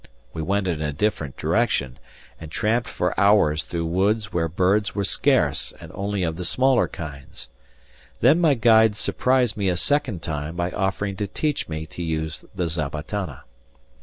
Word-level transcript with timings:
We 0.33 0.41
went 0.41 0.65
in 0.65 0.81
a 0.81 0.91
different 0.91 1.37
direction, 1.37 1.99
and 2.39 2.49
tramped 2.49 2.89
for 2.89 3.13
hours 3.19 3.61
through 3.63 3.85
woods 3.85 4.33
where 4.33 4.47
birds 4.47 4.95
were 4.95 5.03
scarce 5.03 5.73
and 5.79 5.91
only 5.93 6.23
of 6.23 6.37
the 6.37 6.43
smaller 6.43 6.87
kinds. 6.87 7.49
Then 8.19 8.41
my 8.41 8.55
guide 8.55 8.95
surprised 8.95 9.55
me 9.55 9.69
a 9.69 9.77
second 9.77 10.23
time 10.23 10.55
by 10.55 10.71
offering 10.71 11.17
to 11.17 11.27
teach 11.27 11.69
me 11.69 11.85
to 11.85 12.01
use 12.01 12.43
the 12.55 12.67
zabatana. 12.67 13.43